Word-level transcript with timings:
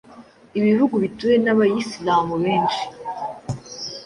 ibihugu 0.59 0.95
bituwe 1.03 1.35
n’abayislam 1.43 2.27
benshi, 2.43 2.83